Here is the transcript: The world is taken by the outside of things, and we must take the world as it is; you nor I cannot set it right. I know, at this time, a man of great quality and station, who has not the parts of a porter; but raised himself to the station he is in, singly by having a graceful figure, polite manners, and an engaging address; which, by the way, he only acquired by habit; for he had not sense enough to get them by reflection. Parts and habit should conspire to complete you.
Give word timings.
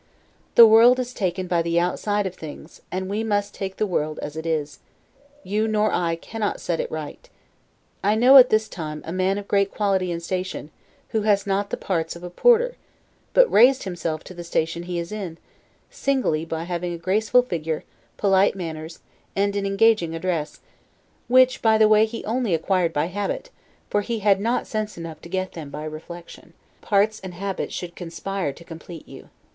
The 0.55 0.65
world 0.65 0.97
is 0.97 1.13
taken 1.13 1.45
by 1.45 1.61
the 1.61 1.79
outside 1.79 2.25
of 2.25 2.33
things, 2.33 2.81
and 2.91 3.07
we 3.07 3.23
must 3.23 3.53
take 3.53 3.77
the 3.77 3.85
world 3.85 4.17
as 4.23 4.35
it 4.35 4.47
is; 4.47 4.79
you 5.43 5.67
nor 5.67 5.91
I 5.93 6.15
cannot 6.15 6.59
set 6.59 6.79
it 6.79 6.89
right. 6.91 7.29
I 8.03 8.15
know, 8.15 8.37
at 8.37 8.49
this 8.49 8.67
time, 8.67 9.03
a 9.05 9.11
man 9.11 9.37
of 9.37 9.47
great 9.47 9.69
quality 9.69 10.11
and 10.11 10.23
station, 10.23 10.71
who 11.09 11.21
has 11.21 11.45
not 11.45 11.69
the 11.69 11.77
parts 11.77 12.15
of 12.15 12.23
a 12.23 12.31
porter; 12.31 12.77
but 13.33 13.51
raised 13.51 13.83
himself 13.83 14.23
to 14.23 14.33
the 14.33 14.43
station 14.43 14.81
he 14.81 14.97
is 14.97 15.11
in, 15.11 15.37
singly 15.91 16.45
by 16.45 16.63
having 16.63 16.93
a 16.93 16.97
graceful 16.97 17.43
figure, 17.43 17.83
polite 18.17 18.55
manners, 18.55 19.01
and 19.35 19.55
an 19.55 19.67
engaging 19.67 20.15
address; 20.15 20.61
which, 21.27 21.61
by 21.61 21.77
the 21.77 21.87
way, 21.87 22.05
he 22.07 22.25
only 22.25 22.55
acquired 22.55 22.91
by 22.91 23.05
habit; 23.05 23.51
for 23.87 24.01
he 24.01 24.17
had 24.21 24.41
not 24.41 24.65
sense 24.65 24.97
enough 24.97 25.21
to 25.21 25.29
get 25.29 25.51
them 25.51 25.69
by 25.69 25.83
reflection. 25.83 26.53
Parts 26.81 27.19
and 27.19 27.35
habit 27.35 27.71
should 27.71 27.95
conspire 27.95 28.51
to 28.51 28.63
complete 28.63 29.07
you. 29.07 29.29